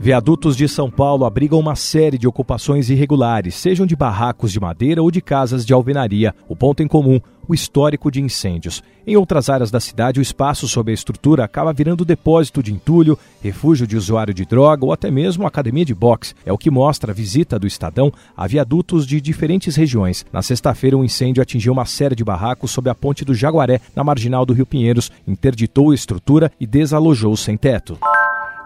Viadutos 0.00 0.56
de 0.56 0.68
São 0.68 0.88
Paulo 0.88 1.24
abrigam 1.24 1.58
uma 1.58 1.74
série 1.74 2.16
de 2.16 2.28
ocupações 2.28 2.88
irregulares, 2.88 3.56
sejam 3.56 3.84
de 3.84 3.96
barracos 3.96 4.52
de 4.52 4.60
madeira 4.60 5.02
ou 5.02 5.10
de 5.10 5.20
casas 5.20 5.66
de 5.66 5.72
alvenaria. 5.74 6.32
O 6.48 6.54
ponto 6.54 6.84
em 6.84 6.86
comum, 6.86 7.20
o 7.48 7.52
histórico 7.52 8.08
de 8.08 8.20
incêndios. 8.20 8.80
Em 9.04 9.16
outras 9.16 9.50
áreas 9.50 9.72
da 9.72 9.80
cidade, 9.80 10.20
o 10.20 10.22
espaço 10.22 10.68
sob 10.68 10.92
a 10.92 10.94
estrutura 10.94 11.44
acaba 11.44 11.72
virando 11.72 12.04
depósito 12.04 12.62
de 12.62 12.72
entulho, 12.72 13.18
refúgio 13.42 13.88
de 13.88 13.96
usuário 13.96 14.32
de 14.32 14.44
droga 14.44 14.84
ou 14.84 14.92
até 14.92 15.10
mesmo 15.10 15.44
academia 15.44 15.84
de 15.84 15.94
boxe. 15.94 16.34
É 16.46 16.52
o 16.52 16.58
que 16.58 16.70
mostra 16.70 17.10
a 17.10 17.14
visita 17.14 17.58
do 17.58 17.66
Estadão 17.66 18.12
a 18.36 18.46
viadutos 18.46 19.04
de 19.04 19.20
diferentes 19.20 19.74
regiões. 19.74 20.24
Na 20.32 20.42
sexta-feira, 20.42 20.96
um 20.96 21.04
incêndio 21.04 21.42
atingiu 21.42 21.72
uma 21.72 21.86
série 21.86 22.14
de 22.14 22.24
barracos 22.24 22.70
sob 22.70 22.88
a 22.88 22.94
ponte 22.94 23.24
do 23.24 23.34
Jaguaré, 23.34 23.80
na 23.96 24.04
marginal 24.04 24.46
do 24.46 24.52
Rio 24.52 24.64
Pinheiros, 24.64 25.10
interditou 25.26 25.90
a 25.90 25.94
estrutura 25.94 26.52
e 26.60 26.66
desalojou 26.66 27.36
sem 27.36 27.56
teto. 27.56 27.98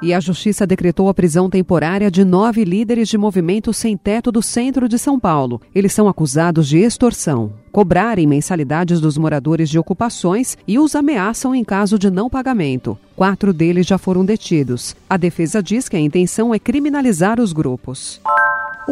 E 0.02 0.12
a 0.12 0.18
Justiça 0.18 0.66
decretou 0.66 1.08
a 1.08 1.14
prisão 1.14 1.48
temporária 1.48 2.10
de 2.10 2.24
nove 2.24 2.64
líderes 2.64 3.08
de 3.08 3.16
movimento 3.16 3.72
sem 3.72 3.96
teto 3.96 4.32
do 4.32 4.42
centro 4.42 4.88
de 4.88 4.98
São 4.98 5.16
Paulo. 5.16 5.60
Eles 5.72 5.92
são 5.92 6.08
acusados 6.08 6.66
de 6.66 6.78
extorsão, 6.78 7.52
cobrarem 7.70 8.26
mensalidades 8.26 9.00
dos 9.00 9.16
moradores 9.16 9.70
de 9.70 9.78
ocupações 9.78 10.58
e 10.66 10.76
os 10.76 10.96
ameaçam 10.96 11.54
em 11.54 11.62
caso 11.62 12.00
de 12.00 12.10
não 12.10 12.28
pagamento. 12.28 12.98
Quatro 13.14 13.52
deles 13.52 13.86
já 13.86 13.96
foram 13.96 14.24
detidos. 14.24 14.96
A 15.08 15.16
defesa 15.16 15.62
diz 15.62 15.88
que 15.88 15.96
a 15.96 16.00
intenção 16.00 16.52
é 16.52 16.58
criminalizar 16.58 17.38
os 17.38 17.52
grupos. 17.52 18.20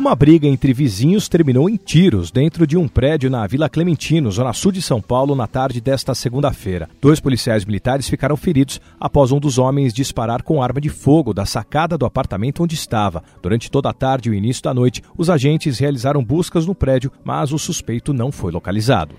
Uma 0.01 0.17
briga 0.17 0.49
entre 0.49 0.73
vizinhos 0.73 1.29
terminou 1.29 1.69
em 1.69 1.77
tiros 1.77 2.31
dentro 2.31 2.67
de 2.67 2.75
um 2.75 2.89
prédio 2.89 3.29
na 3.29 3.47
Vila 3.47 3.69
Clementino, 3.69 4.31
zona 4.31 4.51
sul 4.55 4.73
de 4.73 4.81
São 4.81 4.99
Paulo, 4.99 5.35
na 5.35 5.47
tarde 5.47 5.79
desta 5.79 6.15
segunda-feira. 6.15 6.89
Dois 7.03 7.21
policiais 7.21 7.67
militares 7.67 8.09
ficaram 8.09 8.35
feridos 8.35 8.81
após 8.99 9.31
um 9.31 9.39
dos 9.39 9.59
homens 9.59 9.93
disparar 9.93 10.43
com 10.43 10.63
arma 10.63 10.81
de 10.81 10.89
fogo 10.89 11.35
da 11.35 11.45
sacada 11.45 11.99
do 11.99 12.07
apartamento 12.07 12.63
onde 12.63 12.75
estava. 12.75 13.23
Durante 13.43 13.71
toda 13.71 13.91
a 13.91 13.93
tarde 13.93 14.31
e 14.31 14.33
o 14.33 14.35
início 14.35 14.63
da 14.63 14.73
noite, 14.73 15.03
os 15.19 15.29
agentes 15.29 15.79
realizaram 15.79 16.25
buscas 16.25 16.65
no 16.65 16.75
prédio, 16.75 17.13
mas 17.23 17.53
o 17.53 17.59
suspeito 17.59 18.15
não 18.15 18.33
foi 18.33 18.51
localizado. 18.51 19.15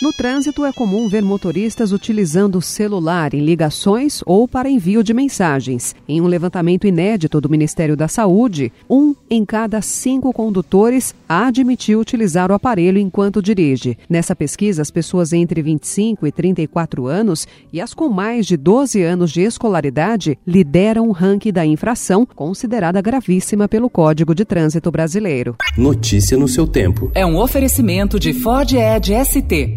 No 0.00 0.14
trânsito, 0.14 0.64
é 0.64 0.72
comum 0.72 1.08
ver 1.08 1.22
motoristas 1.22 1.92
utilizando 1.92 2.56
o 2.56 2.62
celular 2.62 3.34
em 3.34 3.44
ligações 3.44 4.22
ou 4.24 4.48
para 4.48 4.70
envio 4.70 5.04
de 5.04 5.12
mensagens. 5.12 5.94
Em 6.08 6.22
um 6.22 6.26
levantamento 6.26 6.86
inédito 6.86 7.38
do 7.38 7.50
Ministério 7.50 7.94
da 7.94 8.08
Saúde, 8.08 8.72
um 8.88 9.14
em 9.28 9.44
cada 9.44 9.82
cinco 9.82 10.32
condutores 10.32 11.14
admitiu 11.28 12.00
utilizar 12.00 12.50
o 12.50 12.54
aparelho 12.54 12.98
enquanto 12.98 13.42
dirige. 13.42 13.98
Nessa 14.08 14.34
pesquisa, 14.34 14.80
as 14.80 14.90
pessoas 14.90 15.34
entre 15.34 15.60
25 15.60 16.26
e 16.26 16.32
34 16.32 17.06
anos 17.06 17.46
e 17.70 17.78
as 17.78 17.92
com 17.92 18.08
mais 18.08 18.46
de 18.46 18.56
12 18.56 19.02
anos 19.02 19.30
de 19.30 19.42
escolaridade 19.42 20.38
lideram 20.46 21.10
o 21.10 21.12
ranking 21.12 21.52
da 21.52 21.66
infração, 21.66 22.26
considerada 22.34 23.02
gravíssima 23.02 23.68
pelo 23.68 23.90
Código 23.90 24.34
de 24.34 24.46
Trânsito 24.46 24.90
Brasileiro. 24.90 25.56
Notícia 25.76 26.38
no 26.38 26.48
seu 26.48 26.66
tempo. 26.66 27.12
É 27.14 27.26
um 27.26 27.38
oferecimento 27.38 28.18
de 28.18 28.32
Ford 28.32 28.72
Edge 28.72 29.12
ST 29.22 29.76